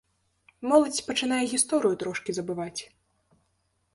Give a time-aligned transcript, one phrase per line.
[0.69, 2.81] Моладзь пачынае гісторыю трошкі забываць.